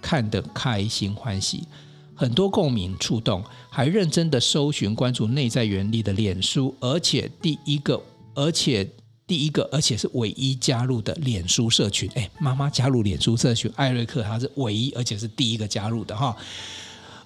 [0.00, 1.64] 看得开心欢喜，
[2.14, 8.00] 很多共鸣触动，还认真的搜寻关注内在原理的脸书，而且第一个，
[8.34, 8.88] 而且
[9.26, 12.08] 第一个，而且是唯一加入的脸书社群。
[12.14, 16.36] 哎，妈妈加入脸书社群，艾瑞克他是唯一，而且是第一个加入的哈。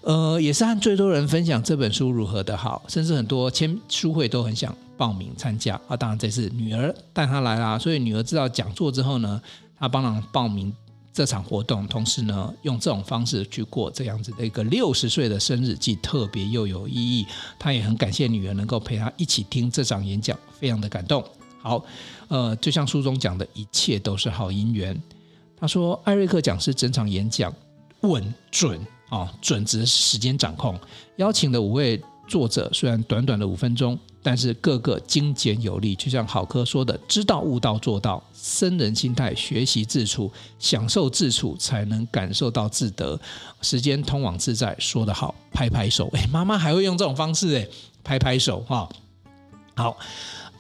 [0.02, 5.96] 呃，也是和最多人分享这本书如何的好，甚至很多签书会都很想报名参加啊。
[5.96, 9.40] 当然这次女儿带她来啦，所以女儿知道讲座之后呢，
[9.78, 10.72] 她帮忙报名
[11.12, 17.26] 这场活动，同时呢，用这种方式去过这样子的一个 六十岁的生日，既特别又有意义。
[17.58, 21.22] 她也很感谢女儿能够陪她一起听这场演讲，非常的感动。
[21.60, 21.84] 好，
[22.28, 24.98] 呃，就像书中讲的，一切都是好姻缘。
[25.58, 27.54] 他说，艾瑞克讲师整场演讲
[28.00, 28.80] 稳准。
[29.10, 30.78] 哦，准则时间掌控，
[31.16, 43.18] 邀请的五位作者虽然短短的五分钟，但是个个精简有力，就像好科说的“知道悟道做到”，僧人心态，学习自处，享受自处，才能感受到自得。
[43.60, 46.08] 时间通往自在，说得好，拍拍手。
[46.12, 47.66] 哎，妈妈还会用这种方式，哎，
[48.04, 48.88] 拍拍手哈、
[49.74, 49.98] 好，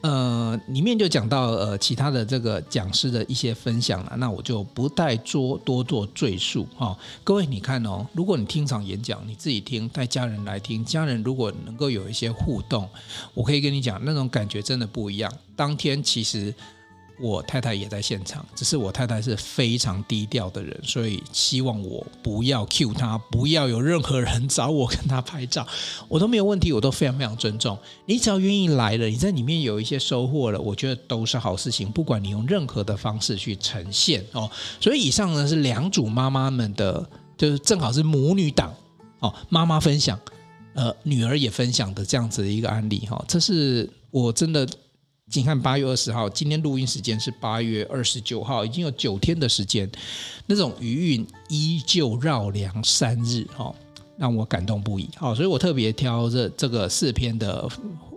[0.02, 12.88] 呃，里面就讲到呃其他的这个讲师的一些分享了，那我就不再多多做赘述哈、各位你看哦，如果你听场演讲，你自己听，带家人来听，家人如果能够有一些互动，
[13.34, 15.32] 我可以跟你讲，那种感觉真的不一样。
[15.54, 16.54] 当天其实。
[17.20, 25.66] 我太太也在现场，只是我太太是非常低调的人，所以希望我不要 cue 她，不要有任何人找我跟她拍照，
[26.08, 27.78] 我都没有问题，我都非常非常尊重。
[28.06, 31.92] 你只要愿意来了，你在里面有一些收获了，我觉得都是好事情。
[31.92, 38.74] 不管你用任何的方式去呈现哦，所以以上呢是两组妈妈们的，就是正好是母女档
[39.18, 40.18] 哦，妈妈分享，
[40.74, 44.66] 呃，女儿也分享的这样子的一个案例哈，这是我真的。
[45.30, 49.88] 请看八月二十号，今天录音时间是八月二十九号，已经有九天的时间，
[50.46, 53.72] 那种余韵依旧绕梁三日，哦，
[54.16, 55.08] 让我感动不已。
[55.16, 57.68] 好，所以我特别挑这这个四篇的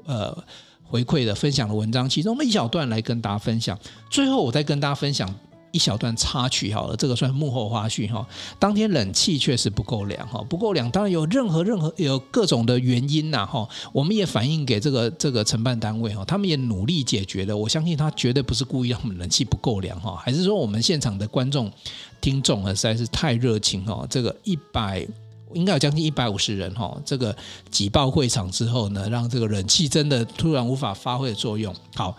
[0.05, 0.35] 呃
[0.83, 3.77] 回馈的分享的文章，其中的一小段来跟大家分享。
[4.09, 5.31] 最后，我再跟大家分享。
[5.73, 8.25] 一小段插曲好了，这个算幕后花絮哈。
[8.59, 13.67] 当天冷气确实不够凉哈，不够凉，当然有任何任何有各种的原因呐哈。
[13.91, 17.57] 我们也反映给这个这个承办单位哈，他们也努力解决了。
[17.57, 21.71] 我相信他绝对不是故意让我们冷气不够凉哈，还是说我们现场的观众
[22.21, 24.05] 听众啊实在是太热情哈。
[24.07, 25.03] 这个一百
[25.55, 27.35] 应该有将近一百五十人哈，这个
[27.71, 31.75] 挤爆会场之后呢，让这个冷气真的突然无法发挥作用。
[31.95, 32.15] 好。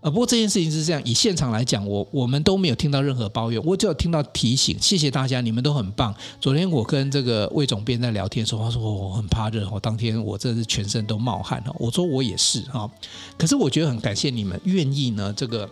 [0.00, 4.80] 呃，不过这件事情是这样，以现场来讲，我我们都没有听到任何抱怨，我只有听到提醒。
[4.80, 6.14] 谢谢大家，你们都很棒。
[6.40, 11.74] 昨天我跟这个魏总编在聊天的时候，他说我很怕热，我当天我真的是全身都冒汗哈。
[11.80, 12.88] 我说我也是哈，
[13.36, 15.68] 可是我觉得很感谢你们愿意呢，这个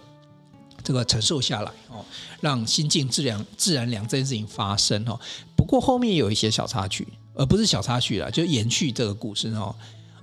[0.82, 2.04] 这个承受下来哦，
[2.40, 5.16] 让心静自然自然凉这件事情发生哦。
[5.54, 9.72] 不过后面有一些小插曲，而不是小插曲了，就延续这个故事哦。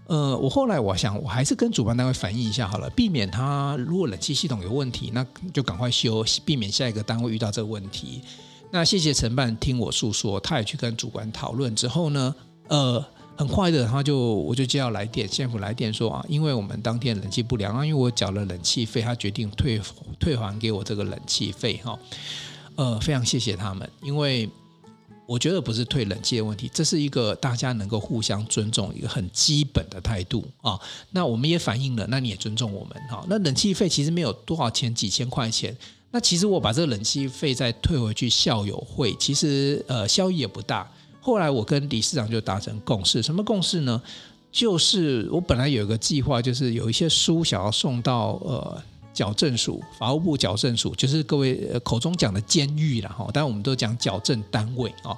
[0.06, 8.22] 呃，我后来我想，我还是跟主办单位反映一下好了，避免他如果冷气系统有问题，那就赶快修，避免下一个单位遇到这个问题。
[8.70, 12.36] 那谢谢承办听我诉说，他也去跟主管讨论之后呢，
[12.68, 13.04] 呃，
[13.38, 19.80] 很快的他就我就接到来电，县府来电说啊，因为我们当天冷气不良啊，因为我缴了冷气费，他决定退
[20.20, 21.97] 退还给我这个冷气费哈。
[22.76, 24.49] 呃，非常谢谢他们，因为。
[25.26, 30.78] 我觉得不是退冷气的问题，这是一个大家能够互相尊重一个很基本的态度啊。
[31.11, 33.26] 那我们也反映了，那你也尊重我们哈。
[33.30, 35.76] 那冷气费其实没有多少钱，几千块钱。
[36.11, 40.89] 那其实我把这个冷气费再退回去，校友会其实呃效益也不大。
[41.21, 44.01] 后来我跟理事长就达成共识，什么共识呢？
[44.51, 48.84] 就是我本来有一个计划，就是有一些书想要送到呃。
[49.14, 55.16] 矫正署，法务部矫正署，就是各位口中讲的监狱了哈，当然我们都讲矫正单位啊。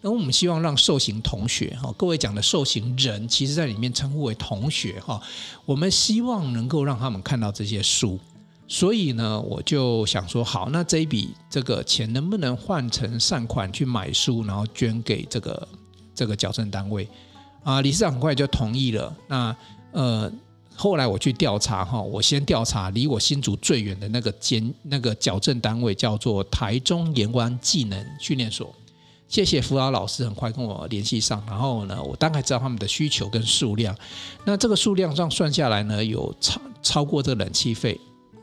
[0.00, 5.20] 那我们希望让受刑同学哈，各位讲的受刑人，其实在里面称呼为同学哈。
[5.66, 8.18] 我们希望能够让他们看到这些书，
[8.66, 15.68] 所以呢，我就想说，好，那这一笔这个钱能不能换成善款去买书，然后捐给这个
[16.14, 17.08] 这个矫正单位
[17.62, 17.80] 啊？
[17.80, 19.14] 理事长很快就同意了。
[19.28, 19.56] 那
[19.92, 20.32] 呃。
[20.76, 28.74] 后来我去调查哈，我先调查离我新竹最远的那个监那个矫正单位，叫做台中盐湾技能训练所。
[29.28, 33.96] 谢谢辅导老师，很快跟我联系上，然后呢，我大概知道他们的需求跟数量。
[34.44, 37.98] 那这个数量上算下来呢，有超超过这个冷气费。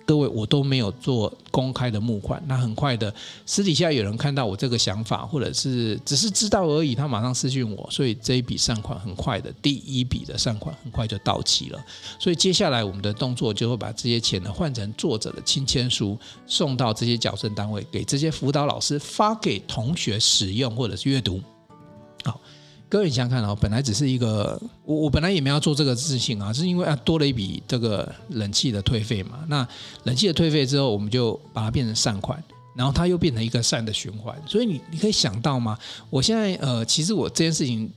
[0.05, 3.13] 各位，我都没有做公开的募款，那很快的
[3.45, 11.79] 私底下有人看到我这个想法，或者是只是知道而已，他马上私讯我，所以这一笔善款很快的，第一笔的善款很快就到期了。
[12.19, 21.41] 所以接下来我们的动作就会把这些钱呢换成作者的亲签书，送到这些矫正单位，给这些辅导老师发给同学使用或者是阅读。
[22.91, 29.45] 各位想想看哦，本来只是一个我我本来也没要做这个事情啊，是因为啊多了一笔这个冷气的退费嘛。
[29.47, 29.65] 那
[30.03, 32.43] 冷气的退费之后，我们就把它变成善款，
[32.75, 34.35] 然后它又变成一个善的循环。
[34.45, 35.79] 所以你你可以想到吗？
[36.09, 37.89] 我现在呃，其实我这件事情。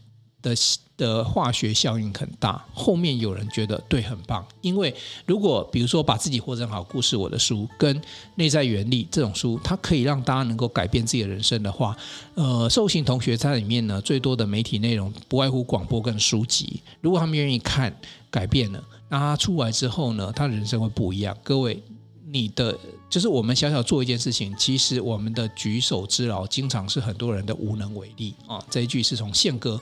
[0.45, 0.55] 的
[0.97, 4.95] 的化学效应很大，后面有人觉得对很棒，因为
[5.27, 8.01] 如果比如说把自己活成好故事，我的书跟
[8.37, 11.97] 内在原理这种书，它可以让大家能够改变自己的人生的话，
[12.35, 17.93] 呃，受刑同学在里面呢，最多的媒体内容不外乎广播跟书籍，如果他们愿意看，
[18.31, 21.83] 改变了，那他出来之后呢，他人生会不一样，各位。
[22.35, 22.77] 你的
[23.09, 28.61] 就是我们小小做一件事情，其实我们的举手之劳，经常是很多人的无能为力啊。
[28.69, 29.81] 这一句是从宪哥，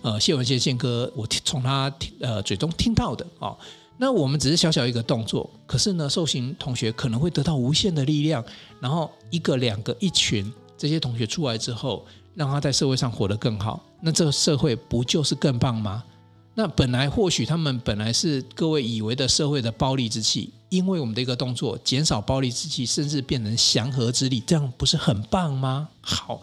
[0.00, 3.54] 呃，谢文宪宪哥，我听从他呃嘴中听到的啊。
[3.98, 8.42] 那我们只是小小一个动作，可是呢，受刑同学可能会得到无限的力量。
[8.80, 16.02] 然后一个、两个、一群这些同学出来之后，让他在社会上活得更好，那这个社会不就是更棒吗？
[16.54, 20.50] 那本来或许他们本来是各位以为的社会的暴戾之气。
[20.70, 25.88] 因为我们的一个动作减少暴力之气，甚至变成祥和之力，这样不是很棒吗？
[26.00, 26.40] 好，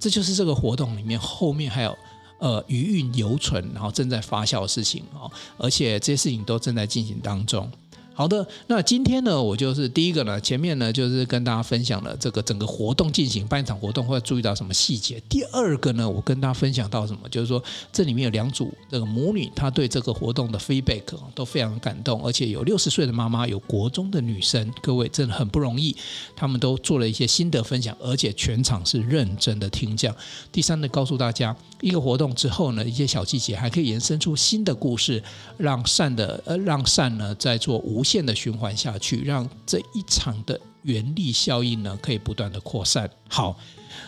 [0.00, 1.96] 这就是这个活动里面后面还有
[2.40, 7.70] 呃余韵犹存，然后正在发酵的事情哦，而且这些事情都正在进行当中。
[8.18, 15.22] 好的，那今天呢，我就是第一个呢，前面呢就是跟大家分享了这个整个活动进行办一场活动会注意到什么细节。
[15.28, 17.62] 第二个呢，我跟大家分享到什么，就是说
[17.92, 25.94] 这里面有两组这个母女，她对这个活动的 feedback 都非常感动，而且有六十岁的妈妈，有国中的女生，各位真的很不容易，
[26.34, 30.12] 他们都做了一些心得分享，而且全场是认真的听讲。
[30.50, 35.22] 第三呢，告诉大家一个活动之后呢，一些小细节还可以延伸出新的故事，
[35.56, 38.02] 让善的呃让善呢在做无。
[38.08, 43.08] 线的循环下去，让这一场的原力效应呢，可以不断的扩散。
[43.28, 43.58] 好。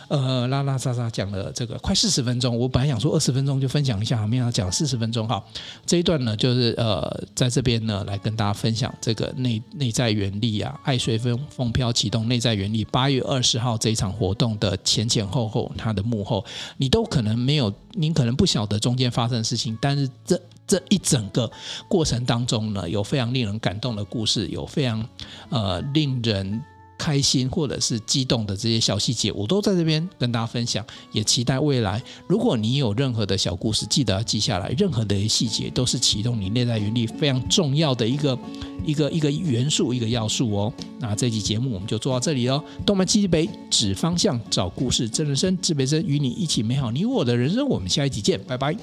[0.07, 5.43] 呃，拉拉杂杂讲了这个快四十分钟，我本来想说二十分钟就分享一下，没想到讲四十分钟哈。
[5.85, 12.85] 这一段呢，就是呃，在这边呢来跟大家分享这个内内在原力啊，爱随风风飘启动内在原力。
[12.85, 16.45] 八月二十号这一场活动的前前后后，它的幕后，
[16.77, 21.49] 你都可能没有，您可能不晓得中间发生的事情，但是这这一整个
[21.89, 25.03] 过程当中呢，有非常令人感动的故事，有非常
[25.49, 26.61] 呃令人。
[27.01, 31.99] 开心或者是激动的这些小细节，我都在这边跟大家分享，也期待未来。
[32.27, 34.69] 如果你有任何的小故事，记得要记下来。
[34.77, 38.37] 任何的细节都是启动你内在原力非常重要的一个
[38.85, 40.71] 一个一个元素，一个要素哦。
[40.99, 42.63] 那这期节目我们就做到这里哦。
[42.85, 47.67] 动漫七北指方向，找故事，真人生，指北生与你一起美好你我的人生。
[47.67, 48.77] 我们下一集见，拜拜。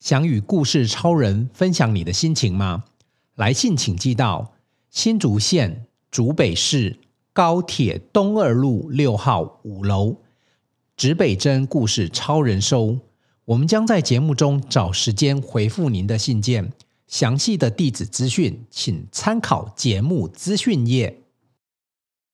[0.00, 2.82] 想与故事超人分享你的心情吗？
[3.36, 4.52] 来信请寄到
[4.90, 6.98] 新竹县竹北市。
[7.34, 10.18] 高铁东二路六号五楼，
[10.96, 13.00] 指北针故事超人收。
[13.46, 16.72] 我们将在节目中找时间回复您的信件。
[17.08, 21.23] 详细的地址资讯，请参考节目资讯页。